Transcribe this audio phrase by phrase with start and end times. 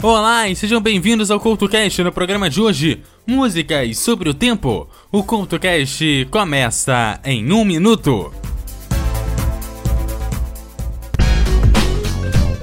[0.00, 4.88] Olá e sejam bem-vindos ao CoutoCast no programa de hoje, Músicas sobre o Tempo.
[5.10, 8.32] O CoutoCast começa em um minuto.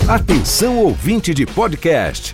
[0.07, 2.33] Atenção ouvinte de podcast,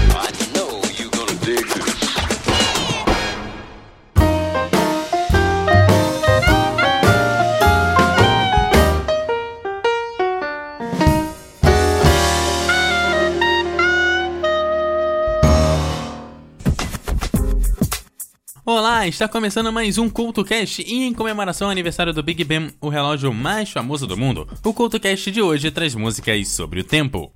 [19.07, 23.33] Está começando mais um CultoCast e em comemoração ao aniversário do Big Ben, o relógio
[23.33, 27.31] mais famoso do mundo, o CultoCast de hoje traz músicas sobre o tempo.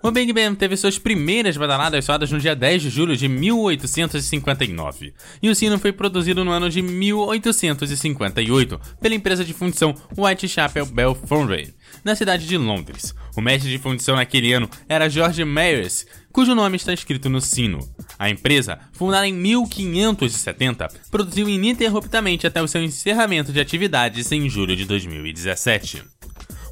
[0.00, 5.12] O Big Ben teve suas primeiras badaladas soadas no dia 10 de julho de 1859,
[5.42, 11.16] e o sino foi produzido no ano de 1858 pela empresa de fundição Whitechapel Bell
[11.16, 11.74] Foundry,
[12.04, 13.12] na cidade de Londres.
[13.36, 17.80] O mestre de fundição naquele ano era George Myers, cujo nome está escrito no sino.
[18.16, 24.76] A empresa, fundada em 1570, produziu ininterruptamente até o seu encerramento de atividades em julho
[24.76, 26.17] de 2017.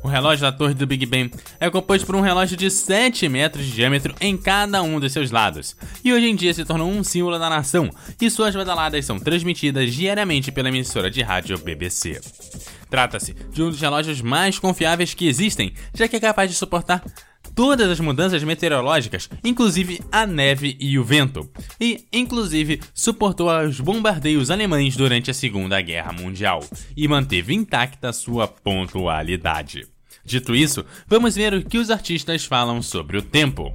[0.07, 1.29] O relógio da torre do Big Ben
[1.59, 5.33] é composto por um relógio de 7 metros de diâmetro em cada um dos seus
[5.33, 7.91] lados, e hoje em dia se tornou um símbolo da nação,
[8.21, 12.21] e suas badaladas são transmitidas diariamente pela emissora de rádio BBC.
[12.89, 17.03] Trata-se de um dos relógios mais confiáveis que existem, já que é capaz de suportar
[17.57, 21.51] todas as mudanças meteorológicas, inclusive a neve e o vento,
[21.81, 26.61] e, inclusive, suportou os bombardeios alemães durante a Segunda Guerra Mundial
[26.97, 29.96] e manteve intacta sua pontualidade.
[30.27, 33.73] Dito isso, vamos ver o que os artistas falam sobre o tempo.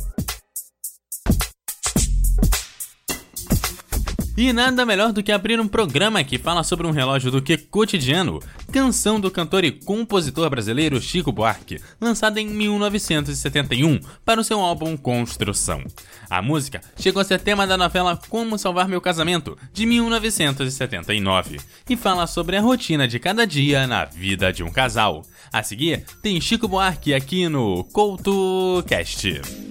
[4.41, 7.56] E nada melhor do que abrir um programa que fala sobre um relógio do que
[7.56, 8.40] cotidiano,
[8.72, 14.97] canção do cantor e compositor brasileiro Chico Buarque, lançada em 1971 para o seu álbum
[14.97, 15.84] Construção.
[16.28, 21.96] A música chegou a ser tema da novela Como Salvar Meu Casamento, de 1979, e
[21.96, 25.22] fala sobre a rotina de cada dia na vida de um casal.
[25.53, 29.71] A seguir, tem Chico Buarque aqui no CoutoCast.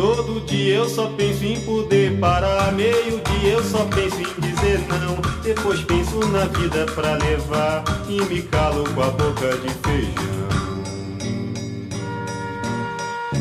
[0.00, 2.72] Todo dia eu só penso em poder parar.
[2.72, 5.16] Meio dia eu só penso em dizer não.
[5.42, 7.84] Depois penso na vida pra levar.
[8.08, 10.48] E me calo com a boca de feijão.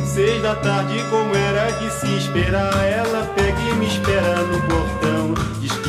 [0.06, 2.76] Seis da tarde, como era de se esperar.
[2.84, 5.34] Ela pega e me espera no portão.
[5.62, 5.89] Diz que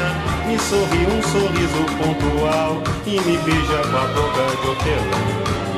[0.51, 5.70] Me sorri um sorriso pontual E me beija com a boca de hortelã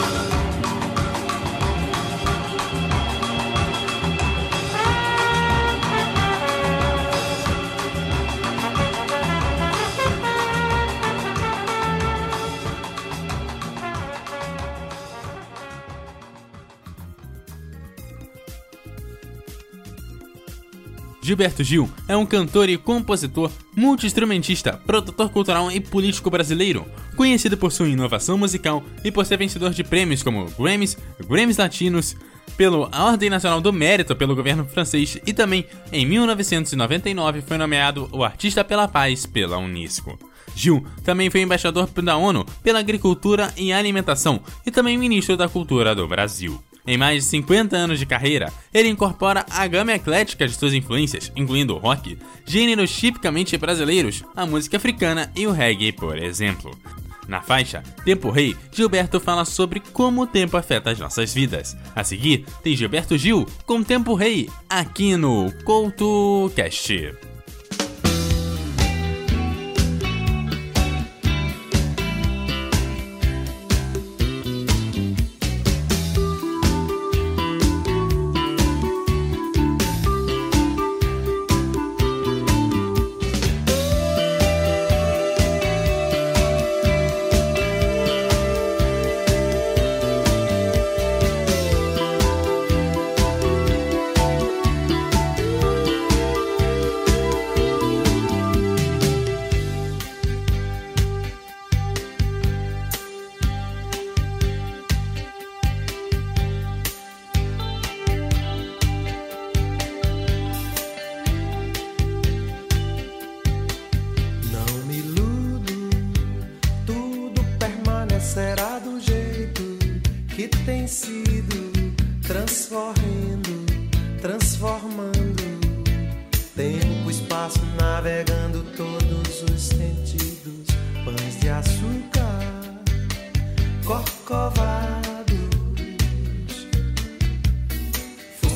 [21.23, 26.85] Gilberto Gil é um cantor e compositor, multi-instrumentista, produtor cultural e político brasileiro,
[27.15, 32.17] conhecido por sua inovação musical e por ser vencedor de prêmios como Grammys, Grammys Latinos,
[32.57, 38.21] pela Ordem Nacional do Mérito pelo governo francês e também, em 1999, foi nomeado o
[38.21, 40.19] Artista pela Paz pela Unesco.
[40.53, 45.95] Gil também foi embaixador da ONU pela Agricultura e Alimentação e também ministro da Cultura
[45.95, 46.61] do Brasil.
[46.85, 51.31] Em mais de 50 anos de carreira, ele incorpora a gama eclética de suas influências,
[51.35, 56.77] incluindo o rock, gêneros tipicamente brasileiros, a música africana e o reggae, por exemplo.
[57.25, 61.75] Na faixa Tempo Rei, Gilberto fala sobre como o tempo afeta as nossas vidas.
[61.95, 67.32] A seguir, tem Gilberto Gil com Tempo Rei, aqui no CoutoCast.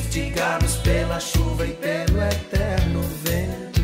[0.08, 3.82] fustigados pela chuva e pelo eterno vento.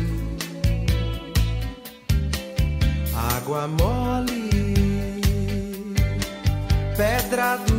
[3.37, 4.49] Água mole,
[6.97, 7.74] pedra do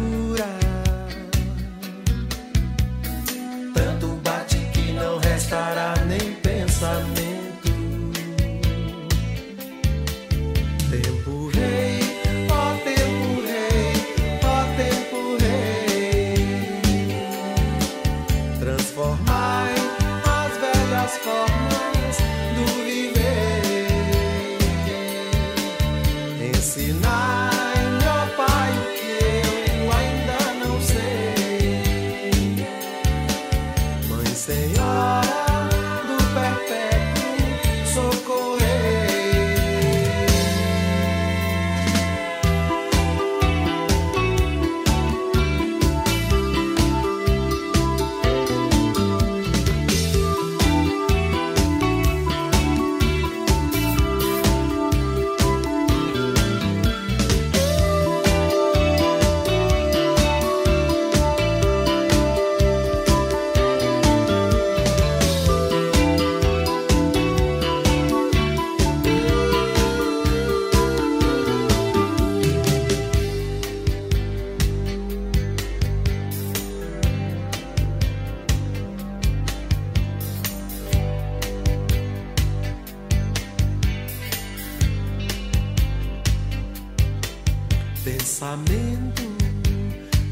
[88.06, 89.22] pensamento,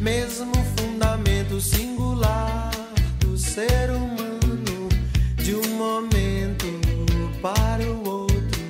[0.01, 2.71] mesmo fundamento singular
[3.19, 4.89] do ser humano,
[5.39, 6.67] de um momento
[7.43, 8.63] para o outro,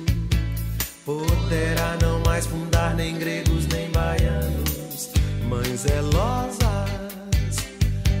[1.05, 5.11] poderá não mais fundar nem gregos nem baianos,
[5.47, 6.57] mãe mães zelosas,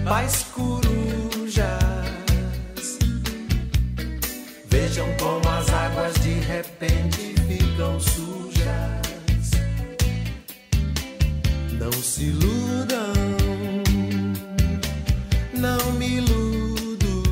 [0.07, 1.79] pais corujas.
[4.69, 9.04] Vejam como as águas de repente ficam sujas.
[12.05, 13.13] Se iludam,
[15.53, 17.23] não me iludo.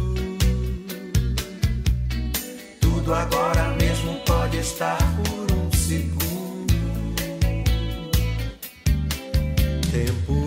[2.81, 6.73] Tudo agora mesmo pode estar por um segundo.
[9.91, 10.42] Tempo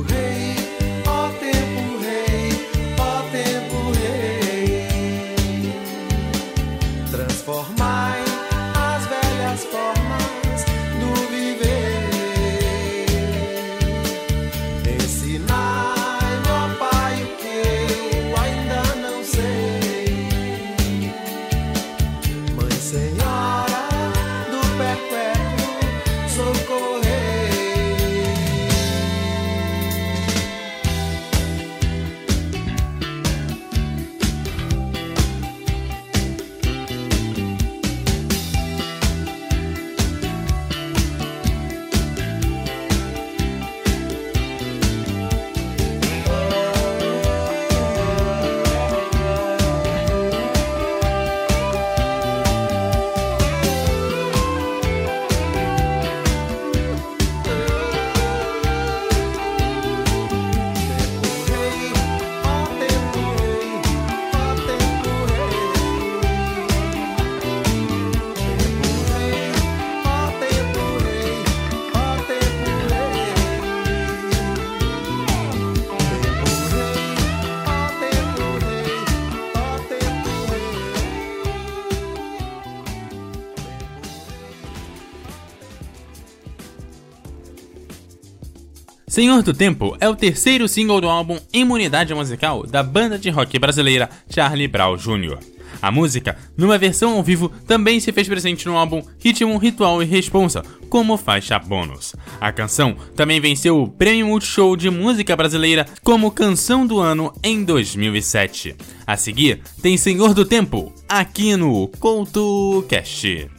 [89.16, 93.58] Senhor do Tempo é o terceiro single do álbum Imunidade Musical da banda de rock
[93.58, 95.38] brasileira Charlie Brown Jr.
[95.80, 100.04] A música, numa versão ao vivo, também se fez presente no álbum Ritmo, Ritual e
[100.04, 102.14] Responsa, como faixa bônus.
[102.38, 107.64] A canção também venceu o Prêmio Multishow de Música Brasileira como Canção do Ano em
[107.64, 108.76] 2007.
[109.06, 113.55] A seguir, tem Senhor do Tempo, aqui no CoutoCast.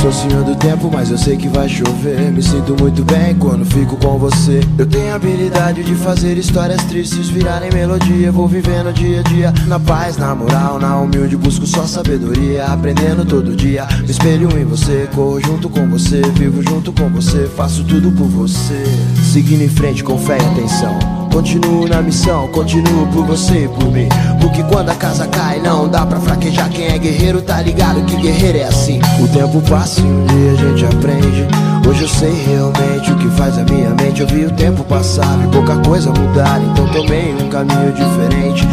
[0.00, 2.32] Sou senhor do tempo, mas eu sei que vai chover.
[2.32, 4.60] Me sinto muito bem quando fico com você.
[4.78, 8.32] Eu tenho a habilidade de fazer histórias tristes virarem melodia.
[8.32, 11.36] Vou vivendo dia a dia, na paz, na moral, na humilde.
[11.36, 13.86] Busco só sabedoria, aprendendo todo dia.
[14.00, 16.22] Me espelho em você, corro junto com você.
[16.34, 18.82] Vivo junto com você, faço tudo por você.
[19.30, 21.19] Seguindo em frente com fé e atenção.
[21.32, 24.08] Continuo na missão, continuo por você e por mim.
[24.40, 26.68] Porque quando a casa cai, não dá pra fraquejar.
[26.70, 29.00] Quem é guerreiro tá ligado que guerreiro é assim.
[29.20, 31.46] O tempo passa e um dia a gente aprende.
[31.88, 34.20] Hoje eu sei realmente o que faz a minha mente.
[34.20, 36.60] Eu vi o tempo passar e pouca coisa mudar.
[36.60, 38.66] Então tomei um caminho diferente.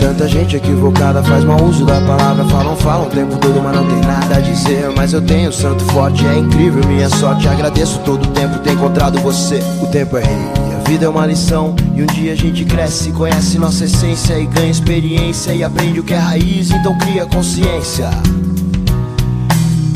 [0.00, 2.44] Tanta gente equivocada faz mau uso da palavra.
[2.46, 4.90] Falam, falam o tempo todo, mas não tem nada a dizer.
[4.96, 7.46] Mas eu tenho santo forte, é incrível minha sorte.
[7.48, 9.62] Agradeço todo o tempo ter encontrado você.
[9.82, 10.67] O tempo é rei.
[10.88, 14.70] Vida é uma lição e um dia a gente cresce, conhece nossa essência e ganha
[14.70, 18.08] experiência e aprende o que é raiz, então cria consciência.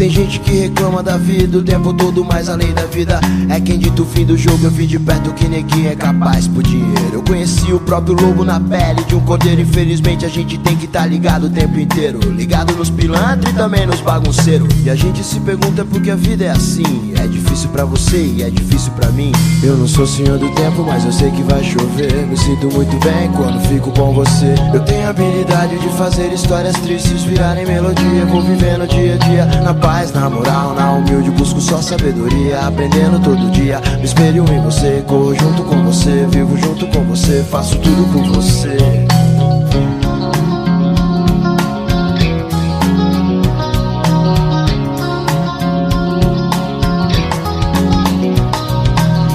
[0.02, 3.60] Tem gente que reclama da vida o tempo todo, mas a lei da vida é
[3.60, 4.64] quem dita o fim do jogo.
[4.64, 7.10] Eu vi de perto que neguinho é capaz por dinheiro.
[7.12, 9.60] Eu conheci o próprio lobo na pele de um cordeiro.
[9.60, 12.18] Infelizmente a gente tem que tá ligado o tempo inteiro.
[12.32, 14.68] Ligado nos pilantras e também nos bagunceiros.
[14.84, 17.12] E a gente se pergunta por que a vida é assim.
[17.16, 19.30] É difícil pra você e é difícil pra mim.
[19.62, 22.26] Eu não sou senhor do tempo, mas eu sei que vai chover.
[22.26, 24.56] Me sinto muito bem quando fico com você.
[24.74, 28.26] Eu tenho a habilidade de fazer histórias tristes virarem melodia.
[28.26, 31.30] Vou vivendo dia a dia na paz, na moral, na humilde.
[31.30, 33.80] Busco só sabedoria, aprendendo todo dia.
[33.98, 36.26] Me espelho em você, corro junto com você.
[36.30, 38.76] Vivo junto com você, faço tudo por você.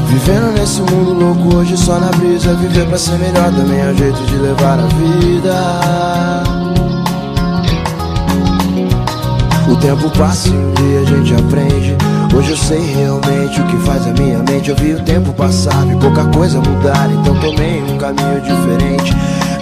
[0.09, 3.95] Vivendo nesse mundo louco hoje só na brisa Viver pra ser melhor também é um
[3.95, 6.46] jeito de levar a vida
[9.79, 11.95] tempo passa e a gente aprende
[12.35, 15.85] Hoje eu sei realmente o que faz a minha mente Eu vi o tempo passar,
[15.85, 19.15] vi pouca coisa mudar Então tomei um caminho diferente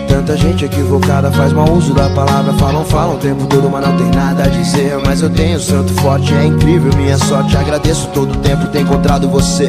[0.07, 2.53] Tanta gente equivocada faz mau uso da palavra.
[2.53, 4.97] Falam, falam o tempo todo, mas não tem nada a dizer.
[5.05, 7.57] Mas eu tenho santo forte, é incrível minha sorte.
[7.57, 9.67] Agradeço todo o tempo ter encontrado você.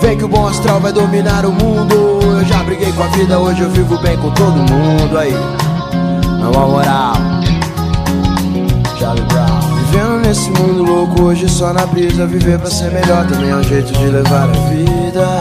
[0.00, 1.94] Vem que o bom astral vai dominar o mundo.
[2.22, 5.18] Eu já briguei com a vida, hoje eu vivo bem com todo mundo.
[5.18, 5.34] Aí,
[6.38, 7.14] na moral,
[8.98, 9.47] Charlie Brown.
[10.28, 12.26] Nesse mundo louco, hoje só na brisa.
[12.26, 15.37] Viver pra ser melhor também é um jeito de levar a vida.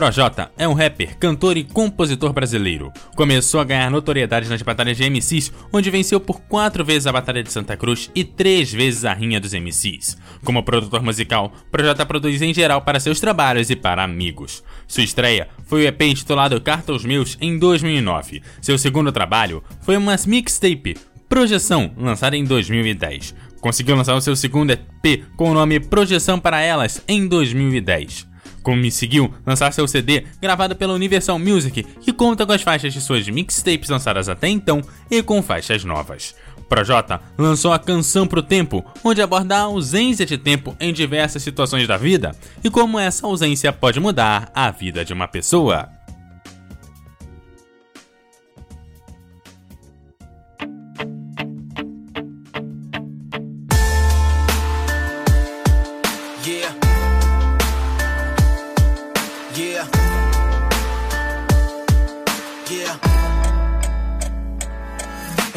[0.00, 2.90] Projota é um rapper, cantor e compositor brasileiro.
[3.14, 7.42] Começou a ganhar notoriedade nas batalhas de MCs, onde venceu por quatro vezes a Batalha
[7.42, 10.16] de Santa Cruz e três vezes a Rinha dos MCs.
[10.42, 14.64] Como produtor musical, Projota produz em geral para seus trabalhos e para amigos.
[14.88, 18.40] Sua estreia foi o EP intitulado Carta aos Meus em 2009.
[18.62, 20.96] Seu segundo trabalho foi uma mixtape,
[21.28, 23.34] Projeção, lançada em 2010.
[23.60, 28.29] Conseguiu lançar o seu segundo EP com o nome Projeção para Elas em 2010
[28.62, 33.28] conseguiu lançar seu CD gravado pela Universal Music, que conta com as faixas de suas
[33.28, 36.34] mixtapes lançadas até então e com faixas novas.
[36.70, 41.88] Projota lançou a Canção pro Tempo, onde aborda a ausência de tempo em diversas situações
[41.88, 42.30] da vida
[42.62, 45.88] e como essa ausência pode mudar a vida de uma pessoa.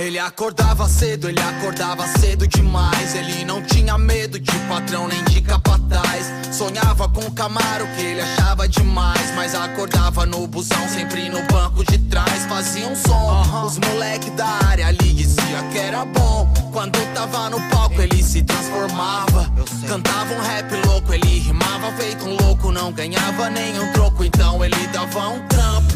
[0.03, 3.15] Ele acordava cedo, ele acordava cedo demais.
[3.15, 6.29] Ele não tinha medo de patrão nem de capataz.
[6.51, 9.33] Sonhava com o Camaro que ele achava demais.
[9.33, 12.45] Mas acordava no busão, sempre no banco de trás.
[12.49, 16.51] Fazia um som, os moleque da área ali dizia que era bom.
[16.73, 19.49] Quando tava no palco, ele se transformava.
[19.87, 22.73] Cantava um rap louco, ele rimava feito um louco.
[22.73, 25.93] Não ganhava nenhum troco, então ele dava um trampo.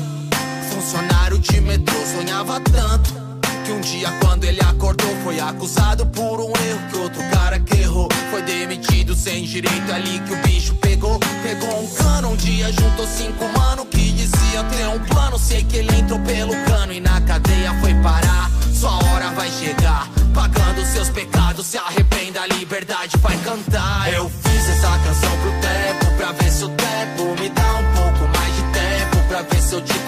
[0.71, 3.26] Funcionário de metrô, sonhava tanto
[3.67, 7.81] que um dia quando ele acordou foi acusado por um erro que outro cara que
[7.81, 8.07] errou.
[8.31, 11.19] Foi demitido sem direito ali que o bicho pegou.
[11.43, 15.77] Pegou um cano um dia juntou cinco mano que dizia ter um plano sei que
[15.77, 18.49] ele entrou pelo cano e na cadeia foi parar.
[18.73, 20.07] Sua hora vai chegar.
[20.33, 24.13] Pagando seus pecados se arrependa a liberdade vai cantar.
[24.13, 28.37] Eu fiz essa canção pro tempo pra ver se o tempo me dá um pouco
[28.37, 30.06] mais de tempo pra ver se eu te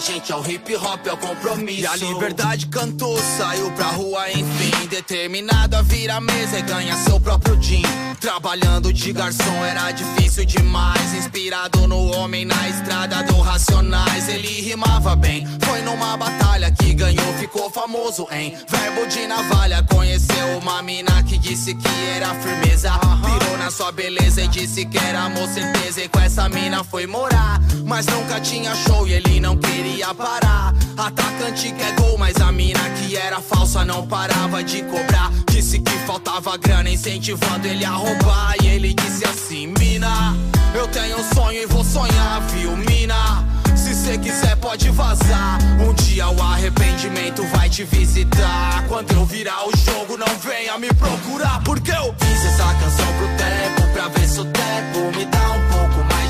[0.00, 1.82] gente é o hip hop, é o compromisso.
[1.82, 4.86] E a liberdade cantou, saiu pra rua, enfim.
[4.88, 7.82] Determinado a vir à mesa e ganhar seu próprio din.
[8.18, 11.14] Trabalhando de garçom era difícil demais.
[11.14, 14.28] Inspirado no homem na estrada do Racionais.
[14.28, 19.82] Ele rimava bem, foi numa batalha que ganhou, ficou famoso em verbo de navalha.
[19.82, 22.90] Conheceu uma mina que disse que era firmeza.
[22.98, 26.02] Pirou na sua beleza e disse que era amor, certeza.
[26.02, 27.60] E com essa mina foi morar.
[27.84, 30.74] Mas nunca tinha show e ele não queria parar.
[30.96, 35.30] Atacante quer gol, mas a mina que era falsa não parava de cobrar.
[35.50, 38.54] Disse que faltava grana, incentivando ele a roubar.
[38.62, 40.36] E ele disse assim: Mina,
[40.74, 43.46] eu tenho um sonho e vou sonhar, viu, mina?
[43.76, 45.58] Se cê quiser, pode vazar.
[45.80, 48.84] Um dia o arrependimento vai te visitar.
[48.88, 51.62] Quando eu virar o jogo, não venha me procurar.
[51.64, 55.68] Porque eu fiz essa canção pro tempo, pra ver se o tempo me dá um
[55.68, 56.29] pouco mais.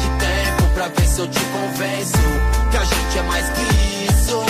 [0.80, 2.16] Pra ver se eu te convenço
[2.70, 3.60] que a gente é mais que
[4.10, 4.42] isso.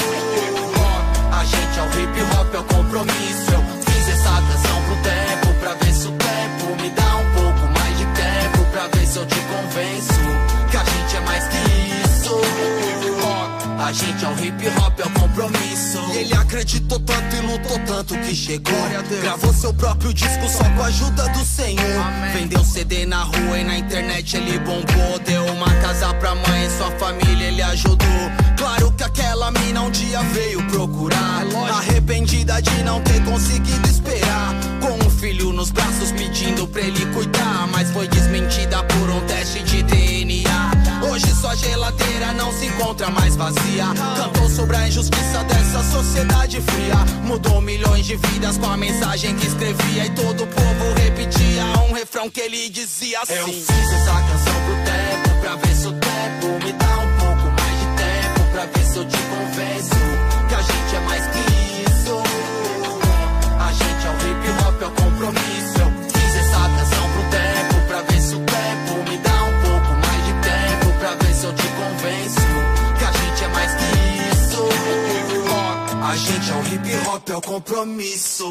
[1.32, 3.50] A gente é o hip hop, é o compromisso.
[3.52, 7.72] Eu fiz essa canção pro tempo, pra ver se o tempo me dá um pouco
[7.76, 8.64] mais de tempo.
[8.70, 10.20] Pra ver se eu te convenço
[10.70, 11.79] que a gente é mais que isso.
[13.90, 15.98] A gente é o hip hop, é o compromisso.
[16.14, 18.72] E ele acreditou tanto e lutou tanto que chegou.
[19.20, 22.04] Gravou seu próprio disco só com a ajuda do Senhor.
[22.32, 25.18] Vendeu CD na rua e na internet ele bombou.
[25.26, 28.06] Deu uma casa pra mãe e sua família ele ajudou.
[28.56, 31.44] Claro que aquela mina um dia veio procurar.
[31.76, 34.54] Arrependida de não ter conseguido esperar.
[34.80, 37.66] Com um filho nos braços pedindo pra ele cuidar.
[37.72, 40.19] Mas foi desmentida por um teste de DNA.
[41.20, 43.84] Hoje sua geladeira não se encontra mais vazia.
[44.16, 46.94] Cantou sobre a injustiça dessa sociedade fria.
[47.24, 50.06] Mudou milhões de vidas com a mensagem que escrevia.
[50.06, 54.54] E todo o povo repetia um refrão que ele dizia assim: Eu fiz essa canção
[54.64, 58.52] pro tempo, pra ver se o tempo me dá um pouco mais de tempo.
[58.52, 61.59] Pra ver se eu te convenço que a gente é mais que
[77.60, 78.46] compromisso.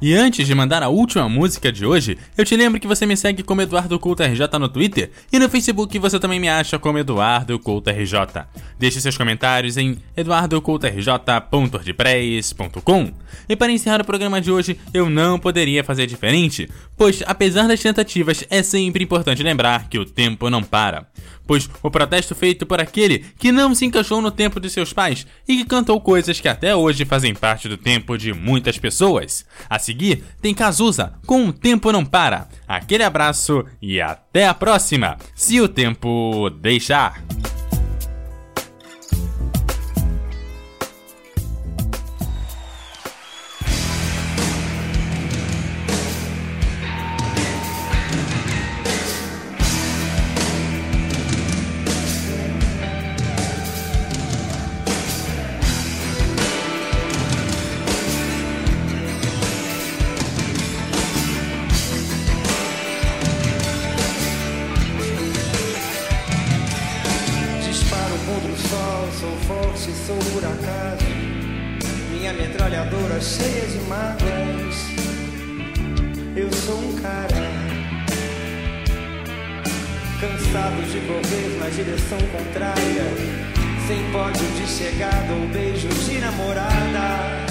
[0.00, 3.16] E antes de mandar a última música de hoje, eu te lembro que você me
[3.16, 6.98] segue como Eduardo Couto RJ no Twitter e no Facebook você também me acha como
[6.98, 8.16] Eduardo Couto RJ.
[8.80, 13.12] Deixe seus comentários em eduardocoutorj.wordpress.com.
[13.48, 17.80] E para encerrar o programa de hoje, eu não poderia fazer diferente, pois apesar das
[17.80, 21.06] tentativas, é sempre importante lembrar que o tempo não para
[21.46, 25.26] pois o protesto feito por aquele que não se encaixou no tempo de seus pais
[25.46, 29.44] e que cantou coisas que até hoje fazem parte do tempo de muitas pessoas.
[29.68, 32.48] A seguir, tem Cazuza com O Tempo Não Para.
[32.66, 37.22] Aquele abraço e até a próxima, se o tempo deixar.
[80.52, 83.04] Cansado de correr na direção contrária,
[83.86, 87.46] sem pódio de chegada ou beijo de namorada.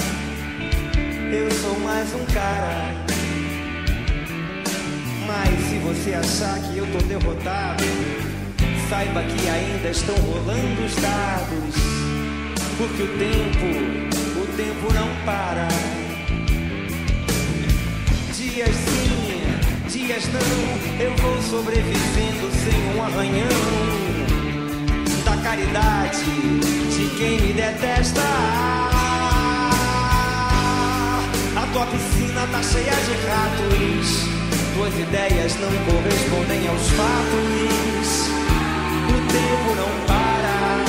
[1.31, 2.93] Eu sou mais um cara.
[5.25, 7.83] Mas se você achar que eu tô derrotado,
[8.87, 11.75] saiba que ainda estão rolando os dados,
[12.77, 14.11] porque o tempo
[14.57, 15.67] tempo não para.
[18.35, 19.20] Dias sim,
[19.91, 23.49] dias não, eu vou sobrevivendo sem um arranhão.
[25.25, 28.21] Da caridade de quem me detesta.
[31.55, 34.31] A tua piscina tá cheia de ratos.
[34.75, 38.29] Tuas ideias não correspondem aos fatos.
[39.09, 40.85] O tempo não para.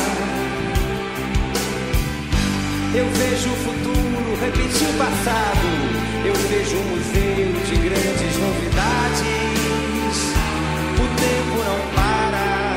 [2.95, 6.02] Eu vejo o futuro repetir o passado.
[6.25, 9.23] Eu vejo um museu de grandes novidades.
[10.95, 12.75] O tempo não para.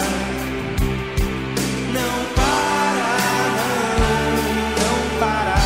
[1.94, 3.14] Não para,
[4.00, 4.26] não,
[4.82, 5.60] não para.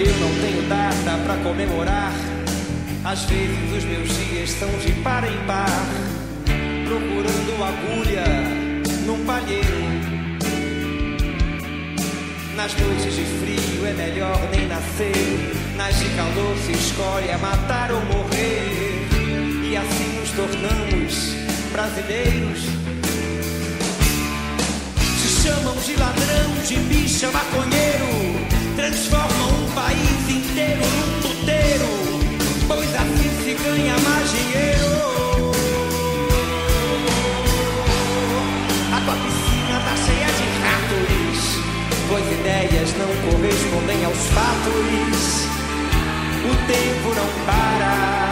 [0.00, 2.12] Eu não tenho data pra comemorar.
[3.04, 5.86] Às vezes os meus dias são de par em par,
[6.84, 8.24] procurando agulha
[9.06, 9.82] num palheiro.
[12.56, 17.92] Nas noites de frio é melhor nem nascer, nas de calor se escolhe a matar
[17.92, 19.08] ou morrer.
[19.64, 21.36] E assim nos tornamos
[21.70, 22.62] brasileiros.
[25.20, 32.11] Se chamam de ladrão, de bicha, maconheiro, transformam um país inteiro num puteiro
[32.68, 35.52] pois assim se ganha mais dinheiro.
[38.92, 41.38] A tua piscina tá cheia de ratos,
[42.08, 45.42] tuas ideias não correspondem aos fatos.
[46.44, 48.30] O tempo não para.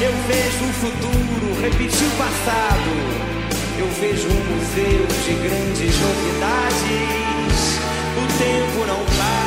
[0.00, 2.92] Eu vejo o futuro repetir o passado.
[3.78, 7.78] Eu vejo um museu de grandes novidades.
[8.16, 9.39] O tempo não para.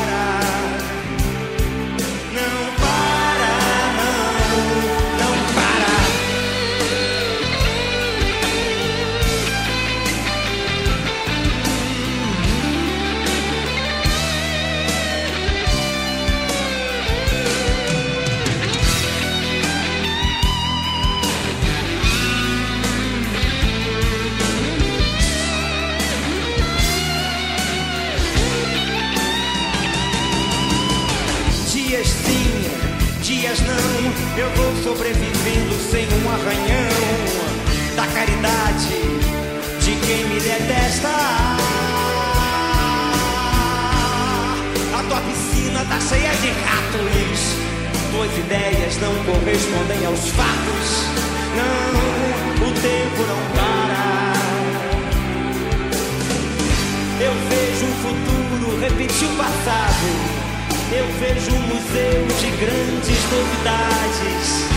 [61.04, 64.70] eu vejo um museu de grandes novidades.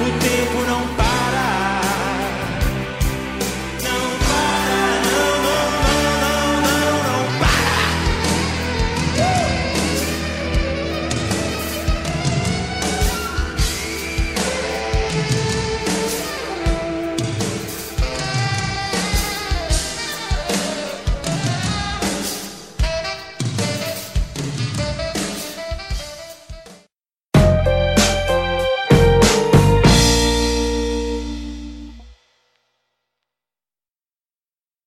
[0.00, 1.01] O tempo não passa.